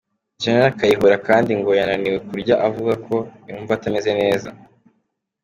[0.41, 3.15] Gen Kayihura kandi ngo yananiwe kurya avuga ko
[3.47, 4.49] yumva atameze neza.